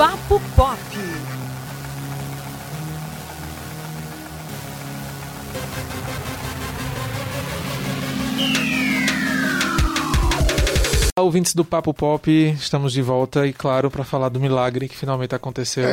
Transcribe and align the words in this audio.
Papo 0.00 0.40
Pop. 0.56 0.78
Ouvintes 11.18 11.54
do 11.54 11.66
Papo 11.66 11.92
Pop, 11.92 12.30
estamos 12.30 12.94
de 12.94 13.02
volta 13.02 13.46
e, 13.46 13.52
claro, 13.52 13.90
para 13.90 14.02
falar 14.02 14.30
do 14.30 14.40
milagre 14.40 14.88
que 14.88 14.96
finalmente 14.96 15.34
aconteceu. 15.34 15.90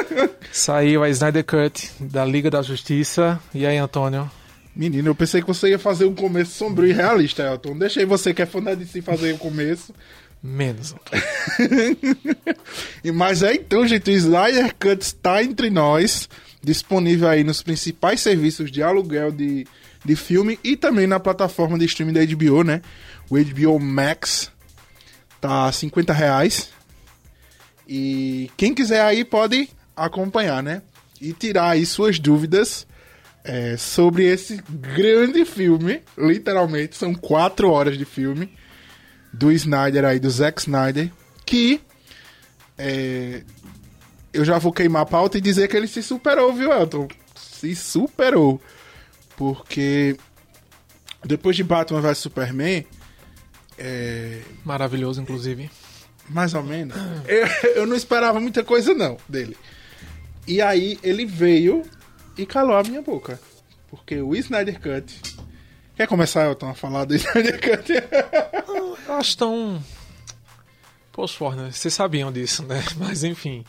Saiu 0.50 1.02
a 1.02 1.10
Snyder 1.10 1.44
Cut 1.44 1.92
da 2.00 2.24
Liga 2.24 2.50
da 2.50 2.62
Justiça. 2.62 3.38
E 3.54 3.66
aí, 3.66 3.76
Antônio? 3.76 4.30
Menino, 4.74 5.10
eu 5.10 5.14
pensei 5.14 5.42
que 5.42 5.46
você 5.46 5.68
ia 5.68 5.78
fazer 5.78 6.06
um 6.06 6.14
começo 6.14 6.52
sombrio 6.52 6.88
e 6.88 6.94
realista, 6.94 7.42
Elton. 7.42 7.76
Deixa 7.76 8.00
aí 8.00 8.06
você 8.06 8.32
que 8.32 8.40
é 8.40 8.46
fã 8.46 8.62
da 8.62 8.74
DC 8.74 9.02
fazer 9.02 9.34
o 9.34 9.36
começo. 9.36 9.92
Menos, 10.42 10.92
Mas 13.14 13.44
é 13.44 13.54
então, 13.54 13.86
gente, 13.86 14.10
o 14.10 14.14
Snyder 14.14 14.74
Cut 14.74 15.00
está 15.00 15.40
entre 15.40 15.70
nós, 15.70 16.28
disponível 16.60 17.28
aí 17.28 17.44
nos 17.44 17.62
principais 17.62 18.20
serviços 18.20 18.68
de 18.72 18.82
aluguel 18.82 19.30
de, 19.30 19.64
de 20.04 20.16
filme 20.16 20.58
e 20.64 20.76
também 20.76 21.06
na 21.06 21.20
plataforma 21.20 21.78
de 21.78 21.84
streaming 21.84 22.12
da 22.12 22.26
HBO, 22.26 22.64
né? 22.64 22.82
O 23.30 23.36
HBO 23.38 23.78
Max 23.78 24.50
tá 25.40 25.70
50 25.70 26.12
reais. 26.12 26.70
E 27.86 28.50
quem 28.56 28.74
quiser 28.74 29.02
aí 29.02 29.24
pode 29.24 29.68
acompanhar, 29.96 30.60
né? 30.60 30.82
E 31.20 31.32
tirar 31.32 31.70
aí 31.70 31.86
suas 31.86 32.18
dúvidas 32.18 32.84
é, 33.44 33.76
sobre 33.76 34.24
esse 34.24 34.60
grande 34.68 35.44
filme. 35.44 36.02
Literalmente, 36.18 36.96
são 36.96 37.14
quatro 37.14 37.70
horas 37.70 37.96
de 37.96 38.04
filme 38.04 38.50
do 39.32 39.50
Snyder 39.52 40.04
aí, 40.04 40.18
do 40.18 40.30
Zack 40.30 40.60
Snyder, 40.60 41.10
que 41.46 41.80
é, 42.78 43.42
eu 44.32 44.44
já 44.44 44.58
vou 44.58 44.72
queimar 44.72 45.02
a 45.02 45.06
pauta 45.06 45.38
e 45.38 45.40
dizer 45.40 45.68
que 45.68 45.76
ele 45.76 45.86
se 45.86 46.02
superou, 46.02 46.52
viu, 46.52 46.72
Elton? 46.72 47.08
Se 47.34 47.74
superou. 47.74 48.60
Porque 49.36 50.16
depois 51.24 51.56
de 51.56 51.64
Batman 51.64 52.00
vs 52.00 52.18
Superman, 52.18 52.84
é, 53.78 54.40
Maravilhoso, 54.64 55.20
inclusive. 55.20 55.70
mais 56.28 56.54
ou 56.54 56.62
menos, 56.62 56.96
eu, 57.26 57.46
eu 57.76 57.86
não 57.86 57.96
esperava 57.96 58.38
muita 58.40 58.62
coisa 58.62 58.94
não 58.94 59.16
dele. 59.28 59.56
E 60.46 60.60
aí 60.60 60.98
ele 61.02 61.24
veio 61.24 61.82
e 62.36 62.44
calou 62.44 62.76
a 62.76 62.82
minha 62.82 63.00
boca. 63.02 63.40
Porque 63.90 64.20
o 64.20 64.34
Snyder 64.34 64.80
Cut. 64.80 65.20
Quer 65.94 66.06
começar, 66.08 66.46
Elton, 66.46 66.70
a 66.70 66.74
falar 66.74 67.04
do 67.04 67.14
Snyder 67.16 67.60
Cut? 67.60 67.92
Eu 69.12 69.18
acho 69.18 69.36
tão. 69.36 69.84
Poxa, 71.12 71.44
Warner, 71.44 71.70
vocês 71.70 71.92
sabiam 71.92 72.32
disso, 72.32 72.62
né? 72.62 72.82
Mas 72.96 73.22
enfim. 73.22 73.62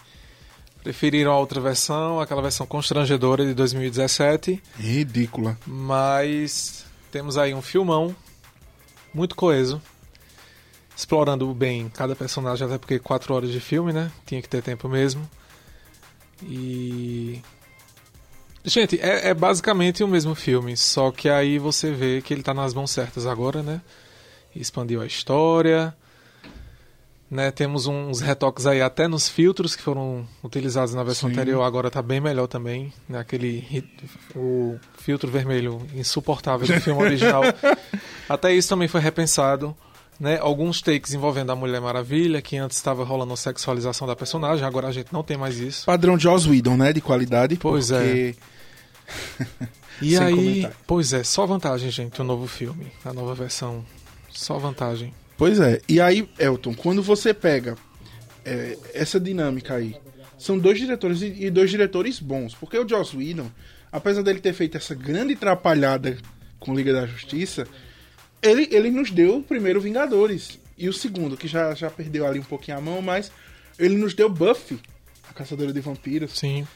Preferiram 0.81 1.31
a 1.31 1.37
outra 1.37 1.59
versão, 1.59 2.19
aquela 2.19 2.41
versão 2.41 2.65
constrangedora 2.65 3.45
de 3.45 3.53
2017. 3.53 4.63
Ridícula. 4.77 5.57
Mas 5.67 6.85
temos 7.11 7.37
aí 7.37 7.53
um 7.53 7.61
filmão 7.61 8.15
muito 9.13 9.35
coeso, 9.35 9.81
explorando 10.95 11.53
bem 11.53 11.89
cada 11.89 12.15
personagem, 12.15 12.65
até 12.65 12.77
porque 12.77 12.97
quatro 12.97 13.33
horas 13.33 13.49
de 13.49 13.59
filme, 13.59 13.91
né? 13.91 14.11
Tinha 14.25 14.41
que 14.41 14.47
ter 14.49 14.61
tempo 14.61 14.87
mesmo. 14.87 15.29
E. 16.41 17.41
Gente, 18.63 18.97
é, 19.01 19.29
é 19.29 19.33
basicamente 19.33 20.03
o 20.05 20.07
mesmo 20.07 20.35
filme, 20.35 20.77
só 20.77 21.11
que 21.11 21.27
aí 21.27 21.59
você 21.59 21.91
vê 21.91 22.21
que 22.21 22.33
ele 22.33 22.43
tá 22.43 22.53
nas 22.53 22.73
mãos 22.73 22.91
certas 22.91 23.25
agora, 23.25 23.61
né? 23.61 23.81
Expandiu 24.55 25.01
a 25.01 25.05
história. 25.05 25.95
Né, 27.29 27.49
temos 27.49 27.87
uns 27.87 28.21
retoques 28.21 28.67
aí 28.67 28.79
até 28.79 29.07
nos 29.07 29.27
filtros 29.27 29.75
que 29.75 29.81
foram 29.81 30.27
utilizados 30.43 30.93
na 30.93 31.03
versão 31.03 31.27
Sim. 31.27 31.35
anterior, 31.35 31.63
agora 31.63 31.89
tá 31.89 31.99
bem 31.99 32.21
melhor 32.21 32.45
também. 32.45 32.93
Né, 33.09 33.17
aquele 33.17 33.83
o 34.35 34.77
filtro 34.99 35.31
vermelho 35.31 35.81
insuportável 35.95 36.67
do 36.67 36.79
filme 36.79 37.01
original. 37.01 37.41
até 38.29 38.53
isso 38.53 38.69
também 38.69 38.87
foi 38.87 39.01
repensado. 39.01 39.75
Né, 40.19 40.37
alguns 40.39 40.79
takes 40.79 41.11
envolvendo 41.13 41.51
a 41.51 41.55
Mulher 41.55 41.81
Maravilha, 41.81 42.39
que 42.39 42.55
antes 42.55 42.77
estava 42.77 43.03
rolando 43.03 43.35
sexualização 43.35 44.07
da 44.07 44.15
personagem, 44.15 44.63
agora 44.63 44.87
a 44.87 44.91
gente 44.91 45.11
não 45.11 45.23
tem 45.23 45.35
mais 45.35 45.57
isso. 45.57 45.87
Padrão 45.87 46.19
Joss 46.19 46.47
Whedon, 46.47 46.77
né? 46.77 46.93
De 46.93 47.01
qualidade. 47.01 47.55
Pois 47.55 47.89
porque... 47.89 48.35
E 50.01 50.11
Sem 50.15 50.19
aí, 50.19 50.35
comentário. 50.35 50.75
pois 50.85 51.13
é, 51.13 51.23
só 51.23 51.47
vantagem, 51.47 51.89
gente, 51.89 52.21
o 52.21 52.23
novo 52.23 52.47
filme, 52.47 52.91
a 53.03 53.11
nova 53.11 53.33
versão. 53.33 53.83
Só 54.33 54.57
vantagem. 54.57 55.13
Pois 55.37 55.59
é. 55.59 55.81
E 55.87 56.01
aí, 56.01 56.27
Elton, 56.37 56.73
quando 56.73 57.01
você 57.01 57.33
pega 57.33 57.75
é, 58.45 58.77
essa 58.93 59.19
dinâmica 59.19 59.75
aí, 59.75 59.95
são 60.37 60.57
dois 60.57 60.77
diretores 60.77 61.21
e, 61.21 61.45
e 61.45 61.49
dois 61.49 61.69
diretores 61.69 62.19
bons. 62.19 62.53
Porque 62.55 62.77
o 62.77 62.87
Joss 62.87 63.15
Whedon, 63.15 63.49
apesar 63.91 64.21
dele 64.21 64.39
ter 64.39 64.53
feito 64.53 64.77
essa 64.77 64.93
grande 64.93 65.33
atrapalhada 65.33 66.17
com 66.59 66.75
Liga 66.75 66.93
da 66.93 67.05
Justiça, 67.05 67.67
ele, 68.41 68.67
ele 68.71 68.91
nos 68.91 69.11
deu 69.11 69.37
o 69.37 69.43
primeiro 69.43 69.79
Vingadores. 69.79 70.59
E 70.77 70.89
o 70.89 70.93
segundo, 70.93 71.37
que 71.37 71.47
já, 71.47 71.73
já 71.73 71.89
perdeu 71.89 72.25
ali 72.25 72.39
um 72.39 72.43
pouquinho 72.43 72.77
a 72.77 72.81
mão, 72.81 73.01
mas 73.01 73.31
ele 73.77 73.95
nos 73.95 74.13
deu 74.13 74.29
Buffy, 74.29 74.79
a 75.29 75.33
Caçadora 75.33 75.71
de 75.71 75.79
Vampiros. 75.79 76.37
Sim. 76.37 76.67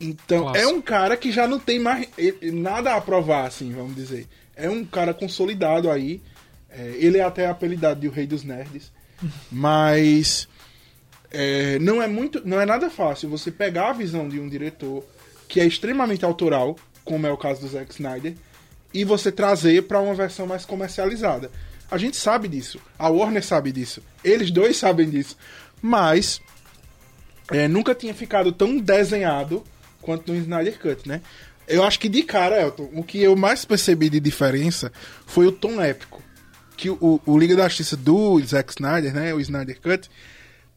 Então, 0.00 0.42
Clássico. 0.42 0.64
é 0.64 0.72
um 0.72 0.80
cara 0.80 1.16
que 1.16 1.32
já 1.32 1.46
não 1.48 1.58
tem 1.58 1.78
mais 1.78 2.08
nada 2.52 2.94
a 2.94 3.00
provar, 3.00 3.46
assim, 3.46 3.72
vamos 3.72 3.94
dizer. 3.94 4.26
É 4.54 4.68
um 4.68 4.84
cara 4.84 5.14
consolidado 5.14 5.90
aí. 5.90 6.20
É, 6.70 6.94
ele 6.98 7.18
é 7.18 7.22
até 7.22 7.46
apelidado 7.46 8.00
de 8.00 8.08
o 8.08 8.10
Rei 8.10 8.26
dos 8.26 8.44
Nerds. 8.44 8.92
Mas 9.50 10.48
é, 11.30 11.78
não 11.78 12.02
é 12.02 12.06
muito. 12.06 12.46
Não 12.46 12.60
é 12.60 12.66
nada 12.66 12.90
fácil 12.90 13.28
você 13.28 13.50
pegar 13.50 13.90
a 13.90 13.92
visão 13.92 14.28
de 14.28 14.38
um 14.38 14.48
diretor 14.48 15.04
que 15.48 15.60
é 15.60 15.66
extremamente 15.66 16.24
autoral, 16.24 16.76
como 17.04 17.26
é 17.26 17.32
o 17.32 17.36
caso 17.36 17.62
do 17.62 17.68
Zack 17.68 17.92
Snyder, 17.92 18.34
e 18.92 19.04
você 19.04 19.32
trazer 19.32 19.84
para 19.84 20.00
uma 20.00 20.14
versão 20.14 20.46
mais 20.46 20.64
comercializada. 20.64 21.50
A 21.90 21.96
gente 21.96 22.16
sabe 22.16 22.48
disso. 22.48 22.78
A 22.98 23.08
Warner 23.08 23.42
sabe 23.42 23.72
disso. 23.72 24.02
Eles 24.22 24.50
dois 24.50 24.76
sabem 24.76 25.08
disso. 25.08 25.36
Mas 25.80 26.40
é, 27.50 27.66
nunca 27.66 27.94
tinha 27.94 28.12
ficado 28.12 28.52
tão 28.52 28.78
desenhado 28.78 29.64
quanto 30.02 30.32
no 30.32 30.38
Snyder 30.38 30.78
Cut, 30.78 31.08
né? 31.08 31.22
Eu 31.66 31.82
acho 31.82 31.98
que 31.98 32.08
de 32.08 32.22
cara, 32.22 32.60
Elton, 32.60 32.88
o 32.94 33.02
que 33.02 33.22
eu 33.22 33.36
mais 33.36 33.64
percebi 33.64 34.08
de 34.08 34.20
diferença 34.20 34.90
foi 35.26 35.46
o 35.46 35.52
tom 35.52 35.80
épico. 35.80 36.22
Que 36.78 36.88
o, 36.88 37.20
o 37.26 37.36
Liga 37.36 37.56
da 37.56 37.68
Justiça 37.68 37.96
do 37.96 38.40
Zack 38.40 38.70
Snyder, 38.70 39.12
né? 39.12 39.34
O 39.34 39.40
Snyder 39.40 39.80
Cut, 39.80 40.08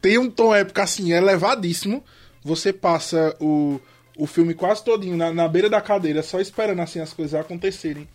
tem 0.01 0.17
um 0.17 0.29
tom 0.29 0.53
épico 0.53 0.81
assim, 0.81 1.13
elevadíssimo. 1.13 2.03
Você 2.43 2.73
passa 2.73 3.35
o, 3.39 3.79
o 4.17 4.25
filme 4.25 4.55
quase 4.55 4.83
todinho 4.83 5.15
na, 5.15 5.31
na 5.31 5.47
beira 5.47 5.69
da 5.69 5.79
cadeira, 5.79 6.23
só 6.23 6.41
esperando 6.41 6.81
assim 6.81 6.99
as 6.99 7.13
coisas 7.13 7.39
acontecerem. 7.39 8.09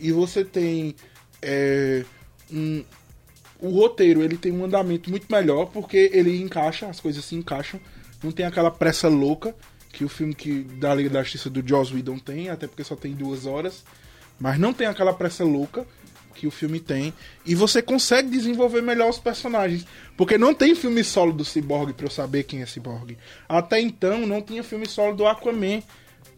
E 0.00 0.10
você 0.10 0.42
tem 0.42 0.96
é, 1.42 2.02
um, 2.50 2.82
o 3.60 3.68
roteiro 3.70 4.22
ele 4.22 4.36
tem 4.36 4.52
um 4.52 4.64
andamento 4.64 5.10
muito 5.10 5.26
melhor 5.30 5.66
porque 5.66 6.10
ele 6.12 6.40
encaixa, 6.40 6.86
as 6.86 6.98
coisas 6.98 7.24
se 7.24 7.34
encaixam. 7.34 7.78
Não 8.22 8.32
tem 8.32 8.46
aquela 8.46 8.70
pressa 8.70 9.08
louca 9.08 9.54
que 9.92 10.04
o 10.04 10.08
filme 10.08 10.34
que 10.34 10.62
da 10.62 10.94
Liga 10.94 11.10
da 11.10 11.22
Justiça 11.22 11.50
do 11.50 11.66
Joss 11.66 11.92
Whedon 11.92 12.18
tem, 12.18 12.48
até 12.48 12.66
porque 12.66 12.84
só 12.84 12.96
tem 12.96 13.12
duas 13.12 13.46
horas. 13.46 13.84
Mas 14.38 14.58
não 14.58 14.72
tem 14.72 14.86
aquela 14.86 15.12
pressa 15.12 15.44
louca 15.44 15.84
que 16.38 16.46
o 16.46 16.50
filme 16.50 16.78
tem. 16.78 17.12
E 17.44 17.54
você 17.54 17.82
consegue 17.82 18.30
desenvolver 18.30 18.80
melhor 18.80 19.10
os 19.10 19.18
personagens. 19.18 19.84
Porque 20.16 20.38
não 20.38 20.54
tem 20.54 20.74
filme 20.74 21.02
solo 21.02 21.32
do 21.32 21.44
Cyborg 21.44 21.92
pra 21.92 22.06
eu 22.06 22.10
saber 22.10 22.44
quem 22.44 22.62
é 22.62 22.66
Cyborg. 22.66 23.18
Até 23.48 23.80
então 23.80 24.26
não 24.26 24.40
tinha 24.40 24.62
filme 24.62 24.86
solo 24.86 25.16
do 25.16 25.26
Aquaman 25.26 25.82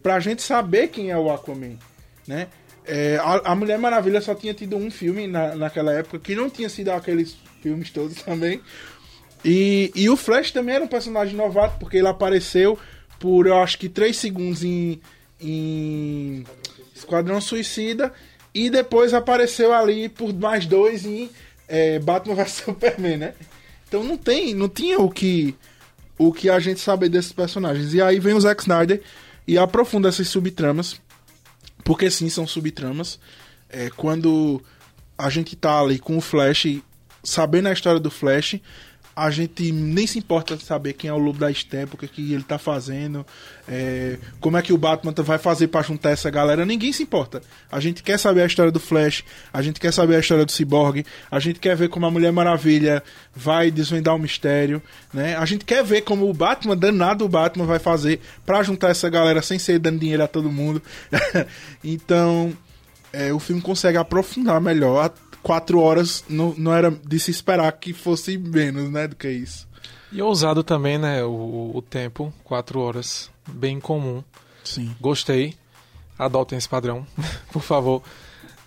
pra 0.03 0.19
gente 0.19 0.41
saber 0.41 0.89
quem 0.89 1.11
é 1.11 1.19
o 1.19 1.31
Aquaman, 1.31 1.79
né? 2.27 2.49
É, 2.87 3.19
a, 3.19 3.53
a 3.53 3.55
Mulher 3.55 3.79
Maravilha 3.79 4.21
só 4.23 4.35
tinha 4.35 4.55
tido 4.55 4.77
um 4.77 4.91
filme 4.91 5.27
na, 5.27 5.55
naquela 5.55 5.93
época, 5.93 6.19
que 6.19 6.35
não 6.35 6.49
tinha 6.49 6.69
sido 6.69 6.91
aqueles 6.91 7.37
filmes 7.63 7.91
todos 7.91 8.17
também. 8.25 8.61
E, 9.45 9.93
e 9.95 10.09
o 10.09 10.17
Flash 10.17 10.51
também 10.51 10.77
era 10.77 10.85
um 10.85 10.89
personagem 10.89 11.37
novato, 11.37 11.79
porque 11.79 11.99
ele 11.99 12.09
apareceu 12.09 12.79
por, 13.19 13.47
eu 13.47 13.59
acho 13.59 13.79
que, 13.79 13.89
3 13.89 14.17
segundos 14.17 14.65
em, 14.65 15.01
em 15.41 16.45
Esquadrão 16.95 17.41
Suicida, 17.41 18.13
e 18.55 18.69
depois 18.71 19.15
apareceu 19.15 19.73
ali 19.73 20.09
por 20.09 20.33
mais 20.35 20.67
dois 20.67 21.05
em 21.05 21.31
é, 21.69 21.99
Batman 21.99 22.35
vs 22.35 22.53
Superman, 22.65 23.17
né? 23.17 23.35
Então 23.89 24.05
não 24.05 24.17
tem, 24.17 24.55
não 24.55 24.69
tinha 24.69 24.99
o 24.99 25.11
que 25.11 25.55
o 26.19 26.33
que 26.33 26.51
a 26.51 26.59
gente 26.59 26.81
sabe 26.81 27.09
desses 27.09 27.33
personagens. 27.33 27.95
E 27.95 28.03
aí 28.03 28.21
vem 28.21 28.35
o 28.35 28.41
Zack 28.41 28.61
Snyder 28.61 29.01
e 29.47 29.57
aprofunda 29.57 30.11
essas 30.11 30.29
subtramas, 30.29 31.01
porque 31.83 32.11
sim, 32.11 32.29
são 32.29 32.47
subtramas. 32.47 33.19
É, 33.71 33.89
quando 33.89 34.61
a 35.17 35.31
gente 35.31 35.57
tá 35.57 35.81
ali 35.81 35.99
com 35.99 36.19
o 36.19 36.21
Flash, 36.21 36.83
sabendo 37.25 37.69
a 37.69 37.73
história 37.73 37.99
do 37.99 38.11
Flash, 38.11 38.61
a 39.21 39.31
gente 39.31 39.71
nem 39.71 40.07
se 40.07 40.19
importa 40.19 40.57
de 40.57 40.65
saber 40.65 40.95
quem 40.95 41.11
é 41.11 41.13
o 41.13 41.19
Lobo 41.19 41.39
da 41.39 41.53
Steppe, 41.53 41.95
o 41.95 41.99
que, 41.99 42.09
que 42.09 42.33
ele 42.33 42.43
tá 42.43 42.59
fazendo, 42.59 43.27
é, 43.69 44.17
como 44.41 44.57
é 44.57 44.63
que 44.63 44.73
o 44.73 44.79
Batman 44.79 45.13
vai 45.19 45.37
fazer 45.37 45.69
pra 45.69 45.83
juntar 45.83 46.11
essa 46.11 46.31
galera, 46.31 46.65
ninguém 46.65 46.91
se 46.91 47.03
importa. 47.03 47.43
A 47.71 47.79
gente 47.81 48.03
quer 48.03 48.19
saber 48.19 48.41
a 48.43 48.47
história 48.47 48.73
do 48.73 48.81
Flash, 48.81 49.23
a 49.53 49.61
gente 49.61 49.79
quer 49.79 49.93
saber 49.93 50.17
a 50.17 50.21
história 50.21 50.47
do 50.47 50.51
Cyborg, 50.51 51.05
a 51.31 51.39
gente 51.39 51.61
quer 51.61 51.77
ver 51.77 51.91
como 51.91 52.07
a 52.07 52.11
Mulher 52.11 52.33
Maravilha 52.33 53.03
vai 53.37 53.71
desvendar 53.71 54.17
o 54.17 54.19
mistério, 54.19 54.83
né? 55.13 55.37
A 55.37 55.45
gente 55.45 55.67
quer 55.67 55.85
ver 55.85 56.01
como 56.01 56.27
o 56.27 56.33
Batman, 56.33 56.75
danado 56.75 57.27
o 57.27 57.29
Batman, 57.29 57.67
vai 57.67 57.79
fazer 57.79 58.21
pra 58.47 58.63
juntar 58.63 58.89
essa 58.89 59.11
galera 59.11 59.43
sem 59.43 59.59
ser 59.59 59.79
dando 59.79 60.01
dinheiro 60.01 60.25
a 60.25 60.29
todo 60.29 60.51
mundo. 60.51 60.81
então, 61.85 62.57
é, 63.13 63.35
o 63.35 63.39
filme 63.39 63.61
consegue 63.61 63.99
aprofundar 63.99 64.59
melhor 64.63 65.13
quatro 65.43 65.81
horas 65.81 66.25
não, 66.29 66.55
não 66.57 66.73
era 66.73 66.91
de 66.91 67.19
se 67.19 67.31
esperar 67.31 67.71
que 67.73 67.93
fosse 67.93 68.39
menos, 68.39 68.91
né, 68.91 69.09
do 69.09 69.17
que 69.17 69.29
isso. 69.31 69.69
E 70.13 70.21
ousado 70.21 70.65
também, 70.65 70.99
né, 70.99 71.23
o, 71.25 71.73
o 71.75 71.83
tempo, 71.83 72.33
quatro 72.43 72.81
horas, 72.81 73.31
bem 73.49 73.79
comum. 73.79 74.23
Sim. 74.65 74.95
Gostei. 75.01 75.55
Adotem 76.19 76.59
esse 76.59 76.69
padrão, 76.69 77.07
por 77.53 77.63
favor. 77.63 78.03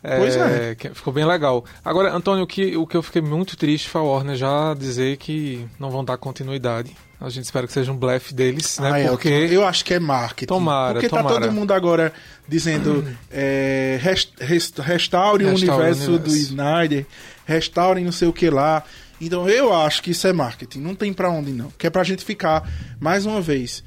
Pois 0.04 0.36
é. 0.36 0.76
Ficou 0.94 1.14
bem 1.14 1.26
legal. 1.26 1.64
Agora, 1.84 2.14
Antônio, 2.14 2.44
o 2.44 2.48
que, 2.48 2.76
o 2.76 2.86
que 2.86 2.98
eu 2.98 3.02
fiquei 3.02 3.22
muito 3.22 3.56
triste 3.56 3.88
foi 3.90 4.02
a 4.02 4.04
Warner 4.04 4.36
já 4.36 4.74
dizer 4.74 5.18
que 5.18 5.66
não 5.80 5.90
vão 5.90 6.04
dar 6.04 6.18
continuidade. 6.18 6.92
A 7.22 7.30
gente 7.30 7.46
espera 7.46 7.66
que 7.66 7.72
seja 7.72 7.90
um 7.90 7.96
blefe 7.96 8.34
deles, 8.34 8.78
né? 8.80 8.92
Ah, 8.92 9.00
é, 9.00 9.08
porque 9.08 9.30
eu 9.30 9.66
acho 9.66 9.86
que 9.86 9.94
é 9.94 10.00
marketing. 10.00 10.48
Tomara, 10.50 10.96
Porque 10.96 11.08
tomara. 11.08 11.28
tá 11.36 11.42
todo 11.42 11.54
mundo 11.54 11.72
agora 11.74 12.12
dizendo 12.46 13.08
é, 13.32 13.98
rest, 14.02 14.32
rest, 14.42 14.78
restaure, 14.80 15.46
o 15.46 15.52
Restaure 15.52 15.72
o 15.72 15.74
universo 15.76 16.12
do 16.12 16.16
universo. 16.18 16.38
Snyder, 16.38 17.06
restaurem 17.46 18.04
não 18.04 18.12
sei 18.12 18.28
o 18.28 18.34
que 18.34 18.50
lá. 18.50 18.84
Então 19.22 19.48
eu 19.48 19.74
acho 19.74 20.04
que 20.04 20.12
isso 20.12 20.28
é 20.28 20.34
marketing. 20.34 20.80
Não 20.82 20.96
tem 20.96 21.14
pra 21.14 21.30
onde 21.30 21.54
não. 21.54 21.72
Que 21.78 21.88
é 21.88 21.90
pra 21.90 22.04
gente 22.04 22.26
ficar, 22.26 22.70
mais 23.00 23.26
uma 23.26 23.40
vez, 23.40 23.82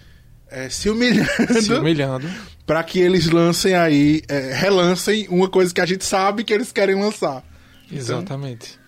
é, 0.51 0.69
se 0.69 0.89
humilhando 0.89 1.63
se 1.63 1.73
humilhando. 1.73 2.29
pra 2.67 2.83
que 2.83 2.99
eles 2.99 3.27
lancem 3.27 3.75
aí, 3.75 4.23
é, 4.29 4.53
relancem 4.53 5.27
uma 5.29 5.49
coisa 5.49 5.73
que 5.73 5.81
a 5.81 5.87
gente 5.87 6.05
sabe 6.05 6.45
que 6.45 6.53
eles 6.53 6.73
querem 6.73 6.97
lançar. 6.97 7.45
Exatamente. 7.91 8.79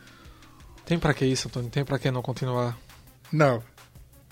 Tem 0.84 0.98
pra 0.98 1.14
que 1.14 1.24
isso, 1.24 1.48
Antônio? 1.48 1.70
Tem 1.70 1.84
pra 1.84 1.98
que 1.98 2.10
não 2.10 2.22
continuar? 2.22 2.76
Não. 3.30 3.62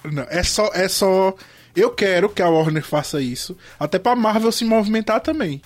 Não, 0.04 0.26
é 0.28 0.42
só 0.42 0.70
é 0.72 0.88
só 0.88 1.34
eu 1.74 1.90
quero 1.90 2.28
que 2.30 2.40
a 2.40 2.48
Warner 2.48 2.84
faça 2.84 3.20
isso, 3.20 3.56
até 3.78 3.98
pra 3.98 4.16
Marvel 4.16 4.50
se 4.50 4.64
movimentar 4.64 5.20
também. 5.20 5.60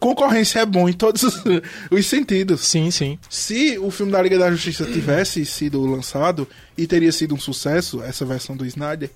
Concorrência 0.00 0.60
é 0.60 0.66
bom 0.66 0.88
em 0.88 0.94
todos 0.94 1.22
os, 1.22 1.42
os 1.90 2.06
sentidos. 2.06 2.66
Sim, 2.66 2.90
sim. 2.90 3.18
Se 3.28 3.78
o 3.78 3.90
filme 3.90 4.10
da 4.10 4.22
Liga 4.22 4.38
da 4.38 4.50
Justiça 4.50 4.86
tivesse 4.86 5.44
sido 5.44 5.84
lançado 5.84 6.48
e 6.78 6.86
teria 6.86 7.12
sido 7.12 7.34
um 7.34 7.38
sucesso, 7.38 8.02
essa 8.02 8.24
versão 8.24 8.56
do 8.56 8.64
Snyder, 8.64 9.10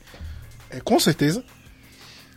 é, 0.70 0.80
com 0.80 0.98
certeza. 1.00 1.44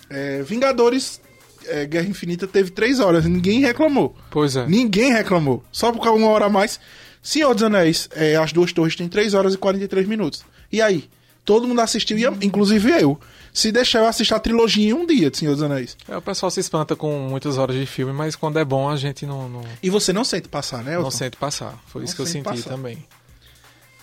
É, 0.10 0.42
Vingadores 0.44 1.22
é, 1.68 1.86
Guerra 1.86 2.08
Infinita 2.08 2.48
teve 2.48 2.72
três 2.72 3.00
horas 3.00 3.26
ninguém 3.26 3.60
reclamou. 3.62 4.16
Pois 4.32 4.56
é. 4.56 4.66
Ninguém 4.68 5.12
reclamou. 5.14 5.64
Só 5.72 5.92
por 5.92 6.02
causa 6.04 6.18
de 6.18 6.24
uma 6.26 6.32
hora 6.32 6.46
a 6.46 6.50
mais. 6.50 6.80
Senhor 7.22 7.54
dos 7.54 7.64
Anéis, 7.64 8.08
é, 8.14 8.36
as 8.38 8.52
duas 8.54 8.72
torres 8.72 8.96
têm 8.96 9.08
3 9.08 9.34
horas 9.34 9.54
e 9.54 9.58
43 9.58 10.08
minutos. 10.08 10.44
E 10.72 10.82
aí? 10.82 11.10
Todo 11.44 11.68
mundo 11.68 11.82
assistiu, 11.82 12.18
e 12.18 12.24
inclusive 12.46 12.92
eu. 12.92 13.20
Se 13.52 13.72
deixar, 13.72 14.00
eu 14.00 14.08
assisto 14.08 14.36
a 14.36 14.40
trilogia 14.40 14.90
em 14.90 14.94
um 14.94 15.06
dia 15.06 15.30
de 15.32 15.38
Senhor 15.38 15.54
dos 15.54 15.64
Anéis. 15.64 15.98
É, 16.08 16.16
o 16.16 16.22
pessoal 16.22 16.50
se 16.52 16.60
espanta 16.60 16.96
com 16.96 17.28
muitas 17.28 17.58
horas 17.58 17.76
de 17.76 17.86
filme, 17.86 18.14
mas 18.14 18.36
quando 18.36 18.60
é 18.60 18.64
bom 18.64 18.88
a 18.88 18.96
gente 18.96 19.26
não, 19.26 19.50
não, 19.50 19.62
E 19.82 19.90
você 19.90 20.14
não 20.14 20.24
sente 20.24 20.48
passar, 20.48 20.84
né, 20.84 20.92
não 20.94 21.00
Elton? 21.00 21.12
sente 21.12 21.38
passar. 21.38 21.78
Foi 21.88 22.02
Não 22.02 22.06
isso 22.06 22.16
que 22.16 22.22
eu 22.22 22.26
senti 22.26 22.44
passar. 22.44 22.70
também. 22.70 23.04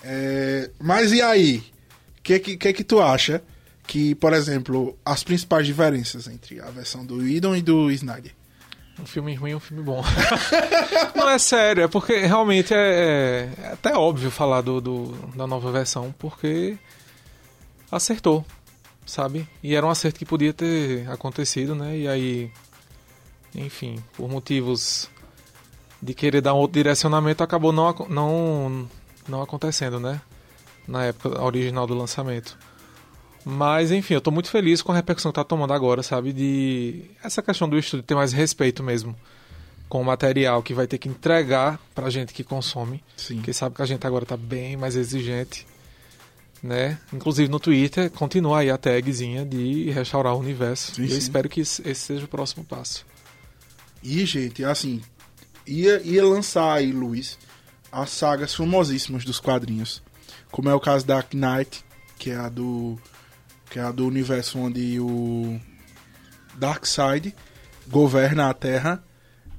É, 0.02 0.70
mas 0.81 1.12
e 1.12 1.22
aí? 1.22 1.58
O 2.19 2.22
que, 2.22 2.38
que, 2.38 2.56
que 2.56 2.72
que 2.72 2.84
tu 2.84 3.00
acha 3.00 3.40
que, 3.87 4.15
por 4.15 4.33
exemplo, 4.33 4.99
as 5.05 5.23
principais 5.23 5.67
diferenças 5.67 6.27
entre 6.29 6.61
a 6.61 6.71
versão 6.71 7.05
do 7.05 7.17
Whedon 7.19 7.55
e 7.56 7.62
do 7.62 7.91
Snyder? 7.91 8.33
Um 8.99 9.05
filme 9.06 9.35
ruim 9.35 9.50
e 9.50 9.55
um 9.55 9.61
filme 9.61 9.83
bom. 9.83 10.03
não 11.15 11.29
é 11.29 11.38
sério, 11.38 11.83
é 11.85 11.88
porque 11.88 12.17
realmente 12.21 12.73
é, 12.75 13.50
é 13.59 13.67
até 13.73 13.94
óbvio 13.94 14.31
falar 14.31 14.62
do, 14.62 14.81
do- 14.81 15.12
da 15.37 15.47
nova 15.47 15.71
versão, 15.71 16.15
porque 16.19 16.79
acertou, 17.93 18.44
sabe? 19.05 19.47
E 19.62 19.75
era 19.75 19.87
um 19.87 19.91
acerto 19.91 20.19
que 20.19 20.25
podia 20.25 20.53
ter 20.55 21.09
acontecido, 21.11 21.75
né? 21.75 21.97
E 21.99 22.09
aí, 22.09 22.50
enfim, 23.55 24.03
por 24.15 24.29
motivos 24.31 25.11
de 26.00 26.15
querer 26.15 26.41
dar 26.41 26.55
um 26.55 26.59
outro 26.59 26.75
direcionamento, 26.75 27.43
acabou 27.44 27.73
não, 27.73 27.94
não, 28.09 28.91
não 29.29 29.43
acontecendo, 29.43 30.00
né? 30.00 30.21
Na 30.89 31.05
época 31.05 31.43
original 31.43 31.87
do 31.87 31.94
lançamento. 31.94 32.56
Mas, 33.48 33.93
enfim, 33.93 34.14
eu 34.14 34.20
tô 34.20 34.32
muito 34.32 34.50
feliz 34.50 34.82
com 34.82 34.90
a 34.90 34.96
repercussão 34.96 35.31
que 35.31 35.37
tá 35.37 35.44
tomando 35.44 35.72
agora, 35.72 36.02
sabe? 36.02 36.32
De 36.32 37.04
essa 37.22 37.40
questão 37.40 37.69
do 37.69 37.78
estúdio 37.78 38.02
ter 38.02 38.16
mais 38.16 38.32
respeito 38.32 38.82
mesmo 38.82 39.14
com 39.88 40.00
o 40.00 40.04
material 40.04 40.64
que 40.64 40.75
vai 40.75 40.88
ter 40.88 40.98
que 40.98 41.08
entregar 41.08 41.78
pra 41.94 42.10
gente 42.10 42.34
que 42.34 42.43
consome. 42.43 43.04
Sim. 43.16 43.37
Porque 43.37 43.52
sabe 43.52 43.76
que 43.76 43.82
a 43.82 43.87
gente 43.87 44.04
agora 44.04 44.26
tá 44.26 44.37
bem 44.37 44.76
mais 44.76 44.96
exigente, 44.96 45.64
né? 46.60 46.98
Inclusive 47.12 47.48
no 47.48 47.60
Twitter, 47.60 48.10
continua 48.10 48.58
aí 48.58 48.70
a 48.70 48.76
tagzinha 48.76 49.44
de 49.44 49.93
restaurar 49.93 50.34
o 50.34 50.40
universo. 50.40 50.96
Sim, 50.96 51.02
e 51.02 51.04
eu 51.04 51.10
sim. 51.12 51.19
espero 51.19 51.48
que 51.48 51.60
esse 51.60 51.88
esse 51.88 52.00
seja 52.00 52.25
o 52.25 52.28
próximo 52.28 52.64
passo. 52.64 53.06
E, 54.02 54.26
gente, 54.26 54.64
assim, 54.64 55.00
ia, 55.64 56.00
ia 56.02 56.25
lançar 56.25 56.72
aí, 56.75 56.90
Luiz, 56.90 57.38
as 57.93 58.10
sagas 58.10 58.52
famosíssimas 58.52 59.25
dos 59.25 59.38
quadrinhos. 59.38 60.02
Como 60.50 60.69
é 60.69 60.75
o 60.75 60.81
caso 60.81 61.06
da 61.06 61.25
Knight, 61.32 61.84
que 62.19 62.31
é 62.31 62.37
a 62.37 62.48
do. 62.48 62.98
Que 63.71 63.79
é 63.79 63.83
a 63.83 63.91
do 63.91 64.07
universo 64.07 64.59
onde 64.59 65.01
o 65.01 65.61
Darkseid 66.57 67.35
governa 67.89 68.49
a 68.49 68.55
Terra 68.55 69.03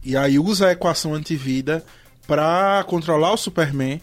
e 0.04 0.15
aí 0.15 0.39
usa 0.39 0.68
a 0.68 0.71
equação 0.71 1.13
antivida 1.13 1.83
pra 2.25 2.83
controlar 2.88 3.33
o 3.33 3.38
Superman. 3.38 4.01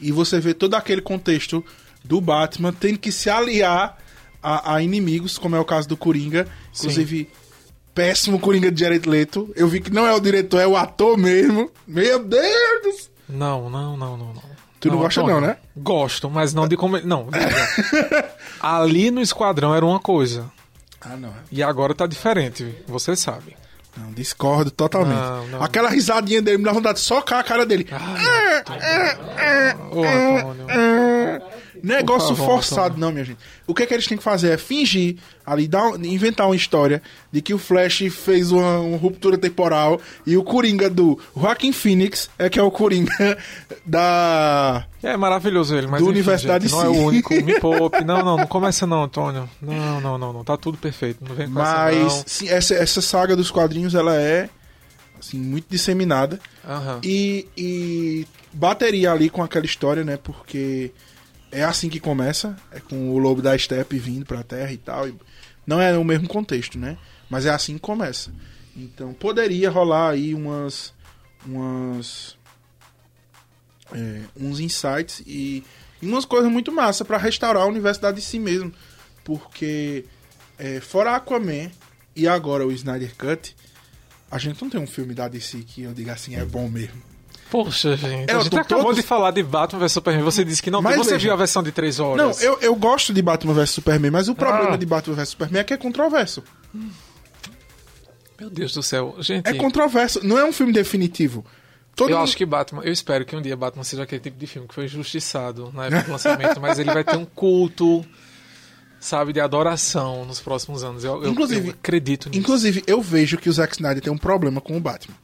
E 0.00 0.10
você 0.10 0.40
vê 0.40 0.52
todo 0.54 0.74
aquele 0.74 1.00
contexto 1.00 1.64
do 2.04 2.20
Batman 2.20 2.72
tendo 2.72 2.98
que 2.98 3.12
se 3.12 3.30
aliar 3.30 3.96
a, 4.42 4.74
a 4.74 4.82
inimigos, 4.82 5.38
como 5.38 5.54
é 5.54 5.60
o 5.60 5.64
caso 5.64 5.88
do 5.88 5.96
Coringa. 5.96 6.46
Sim. 6.72 6.88
Inclusive, 6.88 7.30
péssimo 7.94 8.40
Coringa 8.40 8.72
de 8.72 8.80
Jared 8.80 9.08
Leto. 9.08 9.52
Eu 9.54 9.68
vi 9.68 9.80
que 9.80 9.90
não 9.90 10.06
é 10.06 10.12
o 10.12 10.20
diretor, 10.20 10.58
é 10.58 10.66
o 10.66 10.76
ator 10.76 11.16
mesmo. 11.16 11.70
Meu 11.86 12.24
Deus! 12.24 13.10
Não, 13.28 13.70
não, 13.70 13.96
não, 13.96 14.16
não, 14.16 14.34
não. 14.34 14.42
Tu 14.80 14.88
não 14.88 14.98
gosta 14.98 15.20
Antônio, 15.20 15.40
não, 15.40 15.46
né? 15.46 15.56
Gosto, 15.76 16.30
mas 16.30 16.54
não 16.54 16.66
de 16.66 16.76
como. 16.76 16.98
Não. 17.02 17.28
Ali 18.60 19.10
no 19.10 19.20
Esquadrão 19.20 19.74
era 19.74 19.84
uma 19.84 20.00
coisa. 20.00 20.50
Ah, 21.00 21.16
não. 21.16 21.32
E 21.52 21.62
agora 21.62 21.94
tá 21.94 22.06
diferente, 22.06 22.74
você 22.86 23.14
sabe. 23.14 23.56
Não, 23.96 24.12
discordo 24.12 24.70
totalmente. 24.70 25.18
Não, 25.18 25.46
não. 25.48 25.62
Aquela 25.62 25.90
risadinha 25.90 26.40
dele 26.40 26.58
me 26.58 26.64
dá 26.64 26.72
vontade 26.72 26.98
de 26.98 27.04
socar 27.04 27.40
a 27.40 27.42
cara 27.42 27.66
dele. 27.66 27.86
Ô, 29.90 30.04
Antônio. 30.04 30.66
Negócio 31.82 32.34
favor, 32.34 32.54
forçado, 32.54 32.98
não, 32.98 33.10
minha 33.12 33.24
gente. 33.24 33.38
O 33.66 33.74
que 33.74 33.82
é 33.82 33.86
que 33.86 33.94
eles 33.94 34.06
têm 34.06 34.18
que 34.18 34.24
fazer 34.24 34.50
é 34.50 34.58
fingir, 34.58 35.16
ali, 35.44 35.66
dar 35.68 35.94
inventar 36.04 36.46
uma 36.46 36.56
história 36.56 37.02
de 37.32 37.40
que 37.40 37.54
o 37.54 37.58
Flash 37.58 38.02
fez 38.10 38.50
uma, 38.50 38.78
uma 38.80 38.96
ruptura 38.96 39.36
temporal 39.38 40.00
e 40.26 40.36
o 40.36 40.42
Coringa 40.42 40.88
do 40.90 41.18
Joaquin 41.36 41.72
Phoenix 41.72 42.30
é 42.38 42.48
que 42.48 42.58
é 42.58 42.62
o 42.62 42.70
Coringa 42.70 43.38
da. 43.84 44.86
É 45.02 45.16
maravilhoso 45.16 45.74
ele, 45.74 45.86
mas 45.86 46.00
Do 46.00 46.04
enfim, 46.04 46.12
Universidade 46.12 46.68
gente, 46.68 46.76
não 46.76 46.84
é 46.84 46.88
o 46.88 47.04
único. 47.06 47.34
Me 47.34 47.58
poupe. 47.60 48.04
Não, 48.04 48.22
não, 48.22 48.36
não 48.36 48.46
começa 48.46 48.86
não, 48.86 49.04
Antônio. 49.04 49.48
Não, 49.60 50.00
não, 50.00 50.18
não, 50.18 50.32
não. 50.32 50.44
Tá 50.44 50.56
tudo 50.56 50.76
perfeito. 50.76 51.24
Não 51.26 51.34
vem 51.34 51.46
com 51.46 51.54
Mas 51.54 51.96
essa 51.96 52.24
sim, 52.26 52.48
essa, 52.48 52.74
essa 52.74 53.00
saga 53.00 53.34
dos 53.34 53.50
quadrinhos 53.50 53.94
ela 53.94 54.14
é 54.14 54.50
assim, 55.20 55.38
muito 55.38 55.66
disseminada. 55.68 56.40
Aham. 56.66 57.00
E, 57.04 57.46
e 57.56 58.26
bateria 58.52 59.12
ali 59.12 59.30
com 59.30 59.42
aquela 59.42 59.66
história, 59.66 60.02
né? 60.02 60.16
Porque 60.16 60.90
é 61.52 61.64
assim 61.64 61.88
que 61.88 62.00
começa, 62.00 62.56
é 62.70 62.80
com 62.80 63.10
o 63.10 63.18
lobo 63.18 63.42
da 63.42 63.56
steppe 63.56 63.98
vindo 63.98 64.24
pra 64.24 64.42
terra 64.42 64.72
e 64.72 64.78
tal. 64.78 65.08
e 65.08 65.14
não 65.66 65.80
é 65.80 65.96
o 65.96 66.04
mesmo 66.04 66.28
contexto, 66.28 66.78
né? 66.78 66.96
Mas 67.28 67.46
é 67.46 67.50
assim 67.50 67.74
que 67.74 67.80
começa. 67.80 68.32
Então 68.76 69.12
poderia 69.12 69.70
rolar 69.70 70.10
aí 70.10 70.34
umas. 70.34 70.92
umas. 71.46 72.36
é, 73.92 74.22
uns 74.36 74.60
insights 74.60 75.22
e, 75.26 75.64
e 76.00 76.06
umas 76.06 76.24
coisas 76.24 76.50
muito 76.50 76.72
massa 76.72 77.04
pra 77.04 77.18
restaurar 77.18 77.64
a 77.64 77.66
universidade 77.66 78.16
de 78.16 78.22
si 78.22 78.38
mesmo. 78.38 78.72
Porque 79.24 80.04
é, 80.58 80.80
fora 80.80 81.16
Aquaman 81.16 81.70
e 82.14 82.26
agora 82.26 82.66
o 82.66 82.72
Snyder 82.72 83.14
Cut, 83.16 83.56
a 84.30 84.38
gente 84.38 84.60
não 84.62 84.70
tem 84.70 84.80
um 84.80 84.86
filme 84.86 85.14
da 85.14 85.28
DC 85.28 85.58
que 85.58 85.82
eu 85.82 85.92
diga 85.92 86.12
assim, 86.12 86.36
é 86.36 86.44
bom 86.44 86.68
mesmo. 86.68 87.09
Poxa, 87.50 87.96
gente. 87.96 88.30
É, 88.30 88.34
a 88.34 88.40
gente 88.40 88.56
acabou 88.56 88.84
todos- 88.86 88.96
de 89.00 89.02
falar 89.02 89.30
de 89.32 89.42
Batman 89.42 89.80
vs 89.80 89.92
Superman. 89.92 90.22
Você 90.24 90.44
disse 90.44 90.62
que 90.62 90.70
não. 90.70 90.80
Mas 90.80 90.96
você 90.96 91.12
veja- 91.12 91.24
viu 91.24 91.32
a 91.32 91.36
versão 91.36 91.62
de 91.62 91.72
3 91.72 91.98
Não, 91.98 92.06
horas? 92.06 92.42
eu, 92.42 92.58
eu 92.60 92.74
gosto 92.76 93.12
de 93.12 93.20
Batman 93.20 93.52
vs 93.54 93.70
Superman, 93.70 94.10
mas 94.10 94.28
o 94.28 94.34
problema 94.34 94.74
Ah. 94.74 94.76
de 94.76 94.86
Batman 94.86 95.16
vs 95.16 95.28
Superman 95.30 95.60
é 95.60 95.64
que 95.64 95.74
é 95.74 95.76
controverso. 95.76 96.42
Meu 98.38 98.48
Deus 98.48 98.72
do 98.72 98.82
céu. 98.82 99.16
Gente. 99.18 99.46
É 99.48 99.54
controverso. 99.54 100.26
Não 100.26 100.38
é 100.38 100.44
um 100.44 100.52
filme 100.52 100.72
definitivo. 100.72 101.44
todo 101.96 102.08
eu 102.10 102.16
mundo- 102.16 102.24
acho 102.24 102.36
que 102.36 102.46
Batman, 102.46 102.82
eu 102.82 102.92
espero 102.92 103.26
que 103.26 103.36
um 103.36 103.42
dia 103.42 103.54
Batman 103.54 103.84
seja 103.84 104.04
aquele 104.04 104.20
tipo 104.22 104.38
de 104.38 104.46
filme 104.46 104.66
que 104.66 104.74
foi 104.74 104.84
injustiçado 104.86 105.70
na 105.74 105.86
época 105.86 106.02
do 106.04 106.12
lançamento, 106.12 106.58
mas 106.58 106.78
ele 106.78 106.90
vai 106.90 107.04
ter 107.04 107.16
um 107.18 107.26
culto, 107.26 108.02
sabe, 108.98 109.34
de 109.34 109.40
adoração 109.40 110.24
nos 110.24 110.40
próximos 110.40 110.82
anos. 110.82 111.04
Eu, 111.04 111.22
eu- 111.22 111.30
Inclusive- 111.30 111.68
eu 111.68 111.74
acredito 111.74 112.30
nisso. 112.30 112.40
Inclusive, 112.40 112.82
eu 112.86 113.02
vejo 113.02 113.36
que 113.36 113.50
o 113.50 113.52
Zack 113.52 113.74
Snyder 113.74 114.02
tem 114.02 114.10
um 114.10 114.16
problema 114.16 114.62
com 114.62 114.78
o 114.78 114.80
Batman. 114.80 115.14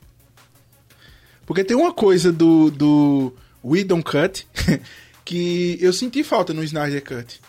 Porque 1.46 1.62
tem 1.62 1.76
uma 1.76 1.92
coisa 1.92 2.32
do, 2.32 2.70
do 2.70 3.32
Whedon 3.64 4.02
Cut 4.02 4.46
que 5.24 5.78
eu 5.80 5.92
senti 5.92 6.22
falta 6.24 6.52
no 6.52 6.62
Snyder 6.64 7.02
Cut. 7.02 7.40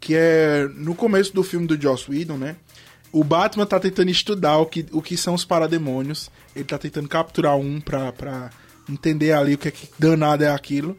Que 0.00 0.14
é 0.14 0.68
no 0.74 0.94
começo 0.94 1.32
do 1.32 1.42
filme 1.42 1.66
do 1.66 1.80
Joss 1.80 2.10
Whedon, 2.10 2.36
né? 2.36 2.56
O 3.12 3.22
Batman 3.22 3.64
tá 3.64 3.78
tentando 3.78 4.10
estudar 4.10 4.58
o 4.58 4.66
que, 4.66 4.84
o 4.90 5.00
que 5.00 5.16
são 5.16 5.34
os 5.34 5.44
parademônios. 5.44 6.30
Ele 6.54 6.64
tá 6.64 6.76
tentando 6.76 7.08
capturar 7.08 7.56
um 7.56 7.80
pra, 7.80 8.12
pra 8.12 8.50
entender 8.90 9.32
ali 9.32 9.54
o 9.54 9.58
que, 9.58 9.68
é 9.68 9.70
que 9.70 9.88
danado 9.98 10.44
é 10.44 10.50
aquilo. 10.50 10.98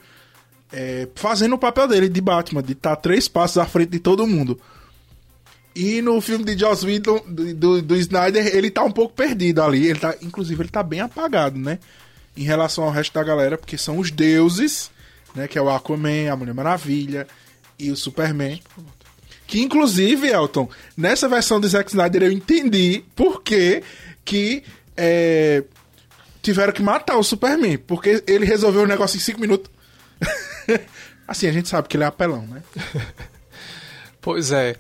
É, 0.71 1.07
fazendo 1.13 1.53
o 1.53 1.59
papel 1.59 1.87
dele 1.87 2.09
de 2.09 2.21
Batman, 2.21 2.63
de 2.63 2.71
estar 2.71 2.95
três 2.95 3.27
passos 3.27 3.57
à 3.57 3.65
frente 3.65 3.89
de 3.89 3.99
todo 3.99 4.25
mundo. 4.25 4.59
E 5.75 6.01
no 6.01 6.21
filme 6.21 6.45
de 6.45 6.57
Joss 6.57 6.85
Whedon, 6.85 7.21
do, 7.27 7.53
do, 7.53 7.81
do 7.81 7.95
Snyder, 7.97 8.55
ele 8.55 8.71
tá 8.71 8.81
um 8.81 8.91
pouco 8.91 9.13
perdido 9.13 9.61
ali. 9.61 9.85
Ele 9.85 9.99
tá, 9.99 10.15
inclusive, 10.21 10.61
ele 10.61 10.69
tá 10.69 10.81
bem 10.81 11.01
apagado, 11.01 11.59
né? 11.59 11.79
Em 12.35 12.43
relação 12.43 12.83
ao 12.83 12.91
resto 12.91 13.13
da 13.13 13.23
galera, 13.23 13.57
porque 13.57 13.77
são 13.77 13.97
os 13.97 14.11
deuses, 14.11 14.91
né? 15.33 15.47
Que 15.47 15.57
é 15.57 15.61
o 15.61 15.69
Aquaman, 15.69 16.31
a 16.31 16.35
Mulher 16.35 16.53
Maravilha 16.53 17.27
e 17.79 17.91
o 17.91 17.95
Superman. 17.95 18.61
Que, 19.47 19.61
inclusive, 19.61 20.27
Elton, 20.27 20.69
nessa 20.97 21.29
versão 21.29 21.59
do 21.59 21.67
Zack 21.67 21.89
Snyder 21.89 22.23
eu 22.23 22.31
entendi 22.31 23.03
por 23.15 23.41
que 23.43 23.83
que 24.23 24.63
é, 24.97 25.63
tiveram 26.41 26.73
que 26.73 26.81
matar 26.81 27.17
o 27.17 27.23
Superman. 27.23 27.77
Porque 27.77 28.23
ele 28.27 28.45
resolveu 28.45 28.83
o 28.83 28.87
negócio 28.87 29.17
em 29.17 29.19
5 29.19 29.39
minutos. 29.39 29.71
assim, 31.27 31.47
a 31.47 31.51
gente 31.51 31.69
sabe 31.69 31.87
que 31.87 31.95
ele 31.95 32.03
é 32.03 32.07
apelão, 32.07 32.45
né? 32.47 32.63
Pois 34.21 34.51
é. 34.51 34.75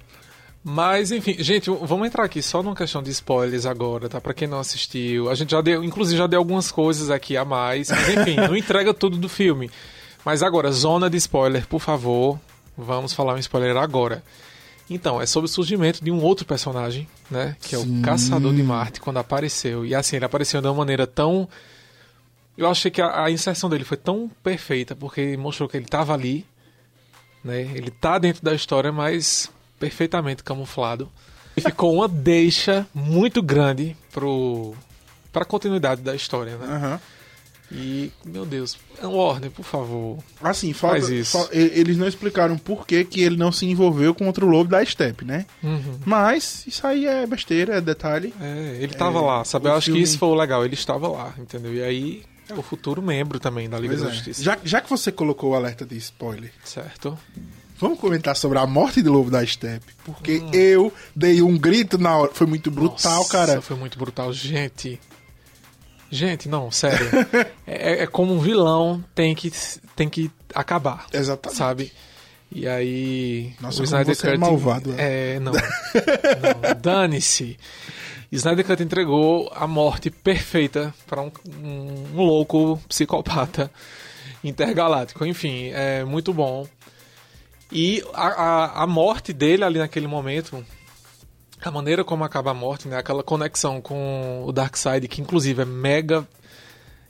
Mas, 0.67 1.11
enfim, 1.11 1.35
gente, 1.37 1.69
vamos 1.69 2.07
entrar 2.07 2.23
aqui 2.23 2.41
só 2.41 2.63
numa 2.63 2.75
questão 2.75 3.03
de 3.03 3.11
spoilers 3.11 3.67
agora, 3.67 4.09
tá? 4.09 4.19
Pra 4.19 4.33
quem 4.33 4.47
não 4.47 4.59
assistiu. 4.59 5.29
A 5.29 5.35
gente 5.35 5.51
já 5.51 5.61
deu, 5.61 5.83
inclusive, 5.83 6.17
já 6.17 6.25
deu 6.25 6.39
algumas 6.39 6.71
coisas 6.71 7.11
aqui 7.11 7.37
a 7.37 7.45
mais. 7.45 7.91
Mas, 7.91 8.09
enfim, 8.09 8.35
não 8.35 8.55
entrega 8.57 8.91
tudo 8.91 9.15
do 9.15 9.29
filme. 9.29 9.69
Mas 10.25 10.41
agora, 10.41 10.71
zona 10.71 11.07
de 11.07 11.17
spoiler, 11.17 11.67
por 11.67 11.79
favor. 11.79 12.39
Vamos 12.75 13.13
falar 13.13 13.35
um 13.35 13.37
spoiler 13.37 13.77
agora. 13.77 14.23
Então, 14.89 15.21
é 15.21 15.27
sobre 15.27 15.47
o 15.47 15.53
surgimento 15.53 16.03
de 16.03 16.09
um 16.09 16.19
outro 16.19 16.47
personagem, 16.47 17.07
né? 17.29 17.55
Que 17.61 17.75
é 17.75 17.77
Sim. 17.77 17.99
o 17.99 18.01
Caçador 18.01 18.51
de 18.51 18.63
Marte, 18.63 18.99
quando 18.99 19.17
apareceu. 19.17 19.85
E 19.85 19.93
assim, 19.93 20.15
ele 20.15 20.25
apareceu 20.25 20.61
de 20.61 20.67
uma 20.67 20.73
maneira 20.73 21.05
tão. 21.05 21.47
Eu 22.57 22.67
achei 22.67 22.89
que 22.89 23.03
a, 23.03 23.25
a 23.25 23.29
inserção 23.29 23.69
dele 23.69 23.83
foi 23.83 23.97
tão 23.97 24.31
perfeita, 24.41 24.95
porque 24.95 25.37
mostrou 25.37 25.69
que 25.69 25.77
ele 25.77 25.85
estava 25.85 26.11
ali, 26.15 26.43
né? 27.43 27.61
Ele 27.61 27.91
tá 27.91 28.17
dentro 28.17 28.43
da 28.43 28.55
história, 28.55 28.91
mas 28.91 29.53
perfeitamente 29.79 30.43
camuflado. 30.43 31.09
E 31.57 31.61
ficou 31.61 31.93
uma 31.95 32.07
deixa 32.07 32.85
muito 32.93 33.41
grande 33.41 33.95
pro 34.11 34.73
para 35.31 35.43
a 35.43 35.45
continuidade 35.45 36.01
da 36.01 36.15
história, 36.15 36.57
né? 36.57 36.65
Aham. 36.67 36.99
E 37.71 38.11
meu 38.23 38.45
Deus, 38.45 38.77
Warner, 39.01 39.49
por 39.49 39.65
favor. 39.65 40.19
Assim, 40.41 40.71
falta, 40.71 40.97
Faz 40.97 41.09
isso. 41.09 41.49
eles 41.51 41.97
não 41.97 42.07
explicaram 42.07 42.57
por 42.59 42.85
que, 42.85 43.03
que 43.03 43.21
ele 43.21 43.35
não 43.37 43.51
se 43.51 43.65
envolveu 43.65 44.13
com 44.13 44.27
outro 44.27 44.45
lobo 44.45 44.69
da 44.69 44.85
Steppe, 44.85 45.25
né? 45.25 45.45
Uhum. 45.63 45.99
Mas 46.05 46.63
isso 46.67 46.85
aí 46.85 47.07
é 47.07 47.25
besteira, 47.25 47.77
é 47.77 47.81
detalhe. 47.81 48.33
É, 48.39 48.77
ele 48.79 48.93
tava 48.93 49.17
É, 49.17 49.21
lá, 49.21 49.43
sabe? 49.43 49.65
o 49.65 49.69
Eu 49.69 49.73
acho 49.75 49.85
filme- 49.85 49.99
que 49.99 50.03
isso 50.07 50.19
foi 50.19 50.29
o 50.29 50.35
legal, 50.35 50.63
ele 50.63 50.75
estava 50.75 51.07
lá, 51.07 51.33
entendeu? 51.39 51.73
E 51.73 51.81
aí 51.81 52.23
é 52.47 52.53
o 52.53 52.61
futuro 52.61 53.01
membro 53.01 53.39
também 53.39 53.67
da 53.67 53.79
Liga 53.79 53.93
Pois 53.95 54.03
da 54.03 54.09
é. 54.09 54.13
Justiça. 54.13 54.43
Já, 54.43 54.57
já 54.63 54.79
que 54.79 54.89
você 54.89 55.11
colocou 55.11 55.51
o 55.51 55.55
alerta 55.55 55.83
de 55.85 55.97
spoiler, 55.97 56.51
Certo? 56.63 57.17
Vamos 57.77 57.99
comentar 57.99 58.35
sobre 58.35 58.57
a 58.59 58.65
morte 58.65 59.01
do 59.01 59.11
lobo 59.11 59.29
da 59.29 59.45
Steppe. 59.45 59.93
Porque 60.03 60.43
eu 60.53 60.91
dei 61.15 61.41
um 61.41 61.57
grito 61.57 61.97
na 61.97 62.17
hora. 62.17 62.31
Foi 62.33 62.47
muito 62.47 62.69
brutal, 62.71 63.17
Nossa, 63.17 63.31
cara. 63.31 63.61
Foi 63.61 63.75
muito 63.75 63.97
brutal, 63.97 64.31
gente. 64.33 64.99
Gente, 66.09 66.47
não, 66.47 66.71
sério. 66.71 67.07
é, 67.65 68.03
é 68.03 68.07
como 68.07 68.33
um 68.33 68.39
vilão 68.39 69.03
tem 69.13 69.33
que, 69.35 69.51
tem 69.95 70.07
que 70.07 70.31
acabar, 70.53 71.07
Exatamente. 71.11 71.57
sabe? 71.57 71.91
E 72.51 72.67
aí. 72.67 73.53
Nossa, 73.59 73.81
o 73.81 73.83
Snyder 73.83 74.15
é 74.15 74.29
Cut. 74.31 74.37
malvado, 74.37 74.93
É, 74.97 75.39
não. 75.39 75.51
não 75.51 75.61
Dane-se. 76.81 77.57
Snyder 78.31 78.65
Cut 78.65 78.81
entregou 78.83 79.51
a 79.53 79.67
morte 79.67 80.09
perfeita 80.09 80.93
para 81.07 81.21
um, 81.21 81.31
um, 81.61 82.05
um 82.15 82.23
louco 82.23 82.79
psicopata 82.87 83.69
intergaláctico. 84.43 85.25
Enfim, 85.25 85.71
é 85.73 86.03
muito 86.05 86.33
bom. 86.33 86.67
E 87.71 88.03
a, 88.13 88.27
a, 88.27 88.83
a 88.83 88.87
morte 88.87 89.33
dele 89.33 89.63
ali 89.63 89.79
naquele 89.79 90.07
momento, 90.07 90.63
a 91.61 91.71
maneira 91.71 92.03
como 92.03 92.23
acaba 92.23 92.51
a 92.51 92.53
morte, 92.53 92.87
né? 92.87 92.97
Aquela 92.97 93.23
conexão 93.23 93.81
com 93.81 94.43
o 94.45 94.51
Darkseid, 94.51 95.07
que 95.07 95.21
inclusive 95.21 95.61
é 95.61 95.65
mega. 95.65 96.27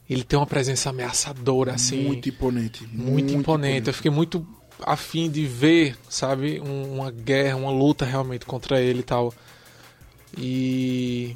Ele 0.09 0.24
tem 0.24 0.38
uma 0.38 0.45
presença 0.45 0.89
ameaçadora, 0.91 1.74
assim. 1.74 2.03
muito 2.03 2.29
imponente. 2.29 2.88
muito 2.88 3.33
imponente. 3.33 3.88
Eu 3.88 3.93
fiquei 3.93 4.12
muito 4.12 4.45
afim 4.83 5.29
de 5.31 5.45
ver, 5.45 5.97
sabe, 6.09 6.59
um- 6.62 6.95
uma 7.00 7.09
guerra, 7.12 7.55
uma 7.57 7.71
luta 7.71 8.05
realmente 8.05 8.45
contra 8.45 8.79
ele 8.79 9.00
e 9.00 9.03
tal. 9.03 9.33
E. 10.38 11.35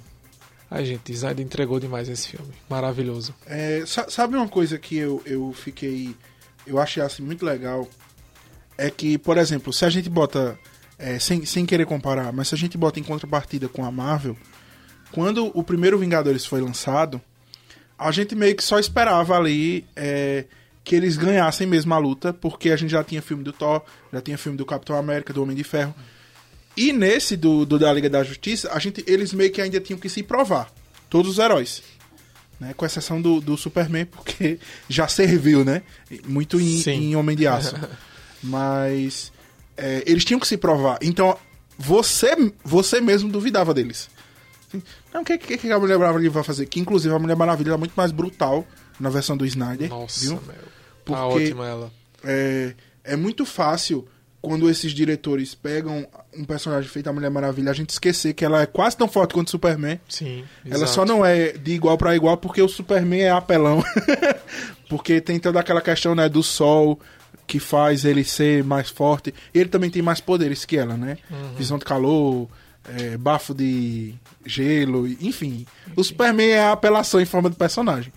Ai, 0.71 0.85
gente, 0.85 1.11
Snyder 1.11 1.43
entregou 1.43 1.79
demais 1.79 2.07
esse 2.09 2.27
filme. 2.29 2.53
Maravilhoso. 2.69 3.33
É, 3.47 3.83
sa- 3.87 4.07
sabe 4.09 4.35
uma 4.35 4.47
coisa 4.47 4.77
que 4.77 4.95
eu, 4.97 5.21
eu 5.25 5.51
fiquei. 5.53 6.15
Eu 6.67 6.79
achei 6.79 7.01
assim 7.01 7.23
muito 7.23 7.43
legal? 7.43 7.87
É 8.81 8.89
que, 8.89 9.17
por 9.17 9.37
exemplo, 9.37 9.73
se 9.73 9.83
a 9.83 9.89
gente 9.89 10.09
bota. 10.09 10.57
é, 10.97 11.19
sem, 11.19 11.45
sem 11.45 11.65
querer 11.65 11.85
comparar, 11.85 12.31
mas 12.31 12.47
se 12.47 12.55
a 12.55 12.57
gente 12.57 12.77
bota 12.77 12.97
em 12.97 13.03
contrapartida 13.03 13.67
com 13.67 13.83
a 13.83 13.91
Marvel, 13.91 14.37
quando 15.11 15.51
o 15.53 15.61
primeiro 15.63 15.99
Vingadores 15.99 16.45
foi 16.45 16.61
lançado, 16.61 17.21
a 17.97 18.09
gente 18.11 18.35
meio 18.35 18.55
que 18.55 18.63
só 18.63 18.79
esperava 18.79 19.35
ali 19.35 19.85
é, 19.95 20.45
que 20.81 20.95
eles 20.95 21.17
ganhassem 21.17 21.67
mesmo 21.67 21.93
a 21.93 21.97
luta, 21.97 22.31
porque 22.31 22.69
a 22.71 22.77
gente 22.77 22.91
já 22.91 23.03
tinha 23.03 23.21
filme 23.21 23.43
do 23.43 23.51
Thor, 23.51 23.81
já 24.13 24.21
tinha 24.21 24.37
filme 24.37 24.57
do 24.57 24.65
Capitão 24.65 24.95
América, 24.95 25.33
do 25.33 25.43
Homem 25.43 25.55
de 25.55 25.63
Ferro. 25.63 25.93
E 26.77 26.93
nesse 26.93 27.35
do, 27.35 27.65
do 27.65 27.77
da 27.77 27.91
Liga 27.91 28.09
da 28.09 28.23
Justiça, 28.23 28.71
a 28.71 28.79
gente, 28.79 29.03
eles 29.05 29.33
meio 29.33 29.51
que 29.51 29.61
ainda 29.61 29.81
tinham 29.81 29.99
que 29.99 30.07
se 30.07 30.23
provar. 30.23 30.71
Todos 31.09 31.31
os 31.33 31.37
heróis. 31.37 31.83
Né? 32.59 32.73
Com 32.75 32.85
exceção 32.85 33.21
do, 33.21 33.41
do 33.41 33.57
Superman, 33.57 34.05
porque 34.05 34.57
já 34.87 35.07
serviu, 35.07 35.65
né? 35.65 35.81
Muito 36.25 36.59
em, 36.61 36.81
em 36.89 37.15
Homem 37.15 37.35
de 37.35 37.45
Aço. 37.45 37.75
Mas 38.43 39.31
é, 39.77 40.03
eles 40.05 40.25
tinham 40.25 40.39
que 40.39 40.47
se 40.47 40.57
provar. 40.57 40.97
Então, 41.01 41.37
você, 41.77 42.35
você 42.63 42.99
mesmo 43.01 43.31
duvidava 43.31 43.73
deles. 43.73 44.09
Assim, 44.67 44.83
Não, 45.13 45.21
o 45.21 45.25
que, 45.25 45.37
que, 45.37 45.57
que 45.57 45.71
a 45.71 45.79
Mulher 45.79 45.97
Maravilha 45.97 46.29
vai 46.29 46.43
fazer? 46.43 46.65
Que 46.65 46.79
inclusive 46.79 47.13
a 47.13 47.19
Mulher 47.19 47.35
Maravilha 47.35 47.73
é 47.73 47.77
muito 47.77 47.93
mais 47.95 48.11
brutal 48.11 48.65
na 48.99 49.09
versão 49.09 49.37
do 49.37 49.45
Snyder. 49.45 49.89
Nossa, 49.89 50.19
viu? 50.21 50.31
meu. 50.45 50.55
Tá 50.55 50.63
Porque- 51.05 51.43
ótima 51.45 51.67
ela. 51.67 51.91
é, 52.23 52.73
é 53.03 53.15
muito 53.15 53.45
fácil 53.45 54.07
quando 54.41 54.69
esses 54.69 54.93
diretores 54.93 55.53
pegam 55.53 56.07
um 56.33 56.45
personagem 56.45 56.89
feito 56.89 57.09
a 57.09 57.13
Mulher 57.13 57.29
Maravilha, 57.29 57.71
a 57.71 57.73
gente 57.73 57.89
esquecer 57.89 58.33
que 58.33 58.45
ela 58.45 58.61
é 58.61 58.65
quase 58.65 58.95
tão 58.95 59.07
forte 59.07 59.33
quanto 59.33 59.47
o 59.47 59.51
Superman. 59.51 59.99
Sim. 60.07 60.45
Ela 60.65 60.75
exato. 60.83 60.91
só 60.91 61.05
não 61.05 61.25
é 61.25 61.51
de 61.51 61.71
igual 61.73 61.97
pra 61.97 62.15
igual 62.15 62.37
porque 62.37 62.61
o 62.61 62.69
Superman 62.69 63.21
é 63.21 63.31
apelão. 63.31 63.83
porque 64.87 65.19
tem 65.19 65.39
toda 65.39 65.59
aquela 65.59 65.81
questão 65.81 66.15
né, 66.15 66.29
do 66.29 66.41
sol 66.41 66.99
que 67.49 67.59
faz 67.59 68.05
ele 68.05 68.23
ser 68.23 68.63
mais 68.63 68.91
forte. 68.91 69.33
Ele 69.51 69.67
também 69.67 69.89
tem 69.89 70.03
mais 70.03 70.21
poderes 70.21 70.65
que 70.65 70.77
ela, 70.77 70.95
né? 70.95 71.17
Uhum. 71.31 71.55
Visão 71.57 71.79
de 71.79 71.83
calor, 71.83 72.47
é, 72.95 73.17
bafo 73.17 73.55
de 73.55 74.13
gelo, 74.45 75.07
enfim. 75.07 75.65
O 75.95 76.03
Superman 76.03 76.47
é 76.47 76.59
a 76.59 76.73
apelação 76.73 77.19
em 77.19 77.25
forma 77.25 77.49
de 77.49 77.55
personagem. 77.55 78.13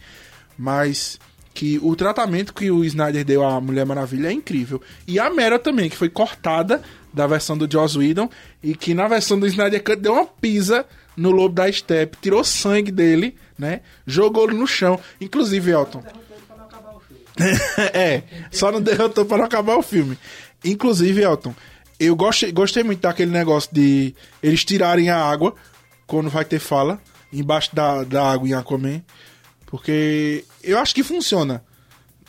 Mas 0.57 1.19
que 1.55 1.81
o 1.83 1.97
tratamento 1.97 2.53
que 2.53 2.71
o 2.71 2.85
Snyder 2.85 3.25
deu 3.25 3.43
à 3.43 3.59
Mulher 3.59 3.87
Maravilha 3.87 4.29
é 4.29 4.33
incrível. 4.33 4.83
E 5.09 5.19
a 5.19 5.31
Mera 5.31 5.59
também, 5.59 5.89
que 5.89 5.97
foi 5.97 6.11
cortada 6.11 6.83
da 7.11 7.27
versão 7.27 7.57
do 7.57 7.71
Joss 7.71 7.97
Whedon 7.97 8.29
e 8.63 8.75
que 8.75 8.93
na 8.93 9.09
versão 9.09 9.41
do 9.41 9.47
Snyder 9.47 9.83
Cut 9.83 9.97
deu 9.97 10.13
uma 10.13 10.27
pisa 10.27 10.85
no 11.17 11.31
lobo 11.31 11.55
da 11.55 11.73
Steppe, 11.73 12.19
tirou 12.21 12.45
sangue 12.45 12.93
dele, 12.93 13.35
né? 13.59 13.81
Jogou 14.07 14.47
no 14.47 14.67
chão. 14.67 15.01
Inclusive, 15.19 15.71
Elton. 15.71 16.03
é, 17.95 18.23
só 18.51 18.71
não 18.71 18.81
derrotou 18.81 19.25
para 19.25 19.39
não 19.39 19.45
acabar 19.45 19.77
o 19.77 19.83
filme. 19.83 20.19
Inclusive, 20.65 21.23
Elton, 21.23 21.55
eu 21.99 22.15
gostei, 22.15 22.53
gostei 22.53 22.83
muito 22.83 23.01
daquele 23.01 23.31
negócio 23.31 23.71
de 23.73 24.15
eles 24.43 24.65
tirarem 24.65 25.09
a 25.11 25.17
água 25.19 25.55
quando 26.07 26.29
vai 26.31 26.45
ter 26.45 26.59
fala 26.59 27.01
embaixo 27.33 27.75
da, 27.75 28.05
da 28.05 28.31
água 28.31 28.49
em 28.49 28.53
Aquaman. 28.55 29.03
Porque 29.67 30.45
eu 30.63 30.79
acho 30.79 30.95
que 30.95 31.03
funciona. 31.03 31.63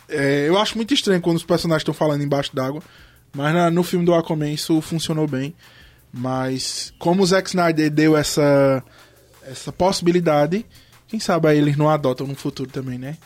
É, 0.08 0.46
eu 0.48 0.58
acho 0.58 0.76
muito 0.76 0.94
estranho 0.94 1.20
quando 1.20 1.36
os 1.36 1.44
personagens 1.44 1.82
estão 1.82 1.94
falando 1.94 2.22
embaixo 2.22 2.54
d'água. 2.54 2.82
Mas 3.34 3.52
na- 3.54 3.70
no 3.70 3.82
filme 3.82 4.04
do 4.06 4.14
Aquaman 4.14 4.50
isso 4.50 4.80
funcionou 4.80 5.26
bem. 5.26 5.54
Mas 6.12 6.92
como 6.98 7.22
o 7.22 7.26
Zack 7.26 7.48
Snyder 7.48 7.90
deu 7.90 8.16
essa, 8.16 8.82
essa 9.42 9.72
possibilidade, 9.72 10.64
quem 11.08 11.18
sabe 11.20 11.48
aí 11.48 11.58
eles 11.58 11.76
não 11.76 11.90
adotam 11.90 12.26
no 12.26 12.34
futuro 12.34 12.70
também, 12.70 12.96
né? 12.98 13.16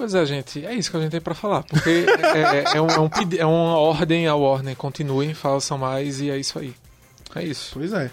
Pois 0.00 0.14
é, 0.14 0.24
gente, 0.24 0.64
é 0.64 0.74
isso 0.74 0.90
que 0.90 0.96
a 0.96 1.00
gente 1.00 1.10
tem 1.10 1.20
pra 1.20 1.34
falar. 1.34 1.62
Porque 1.62 2.06
é, 2.08 2.38
é, 2.38 2.76
é 2.76 2.80
um, 2.80 2.88
é, 2.88 2.98
um 2.98 3.10
é 3.38 3.44
uma 3.44 3.76
ordem 3.76 4.26
à 4.26 4.34
Warner. 4.34 4.74
Continuem, 4.74 5.34
façam 5.34 5.76
mais 5.76 6.22
e 6.22 6.30
é 6.30 6.38
isso 6.38 6.58
aí. 6.58 6.72
É 7.34 7.44
isso. 7.44 7.72
Pois 7.74 7.92
é. 7.92 8.10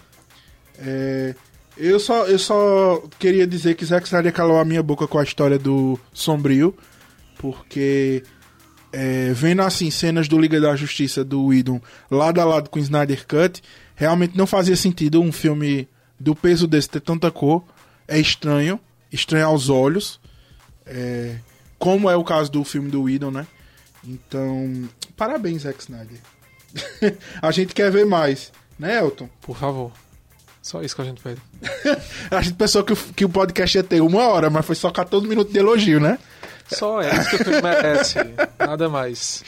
É, 0.79 1.33
eu, 1.77 1.97
só, 1.97 2.25
eu 2.25 2.37
só 2.37 3.01
queria 3.17 3.47
dizer 3.47 3.75
que 3.75 3.85
Zack 3.85 4.05
Snyder 4.05 4.33
calou 4.33 4.59
a 4.59 4.65
minha 4.65 4.83
boca 4.83 5.07
com 5.07 5.17
a 5.17 5.23
história 5.23 5.57
do 5.57 5.97
Sombrio, 6.11 6.75
porque 7.37 8.21
é, 8.91 9.31
vendo 9.31 9.61
assim 9.61 9.89
cenas 9.89 10.27
do 10.27 10.37
Liga 10.37 10.59
da 10.59 10.75
Justiça 10.75 11.23
do 11.23 11.45
Whedon 11.45 11.79
lado 12.11 12.41
a 12.41 12.43
lado 12.43 12.69
com 12.69 12.79
Snyder 12.79 13.25
Cut, 13.25 13.63
realmente 13.95 14.37
não 14.37 14.45
fazia 14.45 14.75
sentido 14.75 15.21
um 15.21 15.31
filme 15.31 15.87
do 16.19 16.35
peso 16.35 16.67
desse 16.67 16.89
ter 16.89 16.99
tanta 16.99 17.31
cor. 17.31 17.63
É 18.05 18.19
estranho, 18.19 18.77
estranho 19.09 19.45
aos 19.45 19.69
olhos, 19.69 20.19
é, 20.85 21.37
como 21.77 22.09
é 22.09 22.15
o 22.15 22.23
caso 22.23 22.51
do 22.51 22.63
filme 22.63 22.89
do 22.89 23.03
Whedon, 23.03 23.31
né? 23.31 23.47
Então, 24.03 24.87
parabéns, 25.15 25.63
Zack 25.63 25.81
Snyder. 25.81 26.19
a 27.41 27.51
gente 27.51 27.73
quer 27.73 27.91
ver 27.91 28.05
mais, 28.05 28.51
né, 28.77 28.99
Elton? 28.99 29.29
Por 29.41 29.57
favor. 29.57 29.91
Só 30.61 30.81
isso 30.81 30.95
que 30.95 31.01
a 31.01 31.05
gente 31.05 31.21
pede. 31.21 31.41
A 32.29 32.41
gente 32.41 32.55
pensou 32.55 32.83
que 32.83 32.91
o, 32.91 32.97
que 32.97 33.23
o 33.23 33.29
podcast 33.29 33.77
ia 33.77 33.83
ter 33.83 34.01
uma 34.01 34.27
hora, 34.27 34.49
mas 34.49 34.65
foi 34.65 34.75
só 34.75 34.91
14 34.91 35.25
minutos 35.25 35.53
de 35.53 35.59
elogio, 35.59 35.97
né? 35.97 36.19
Só 36.67 37.01
é 37.01 37.15
isso 37.15 37.29
que 37.29 37.35
o 37.37 37.45
filme 37.45 37.61
merece. 37.61 38.17
Nada 38.59 38.89
mais. 38.89 39.45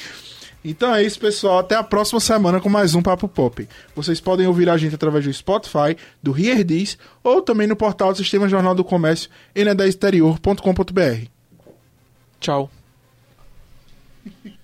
Então 0.63 0.95
é 0.95 1.03
isso, 1.03 1.19
pessoal. 1.19 1.59
Até 1.59 1.75
a 1.75 1.83
próxima 1.83 2.21
semana 2.21 2.61
com 2.61 2.69
mais 2.69 2.95
um 2.95 3.01
Papo 3.01 3.27
Pop. 3.27 3.67
Vocês 3.93 4.21
podem 4.21 4.47
ouvir 4.47 4.69
a 4.69 4.77
gente 4.77 4.95
através 4.95 5.25
do 5.25 5.33
Spotify, 5.33 5.97
do 6.23 6.33
Diz, 6.63 6.97
ou 7.21 7.41
também 7.41 7.67
no 7.67 7.75
portal 7.75 8.13
do 8.13 8.17
Sistema 8.17 8.47
Jornal 8.47 8.73
do 8.73 8.85
Comércio, 8.85 9.29
enedaexterior.com.br. 9.53 11.38
Tchau. 12.41 12.69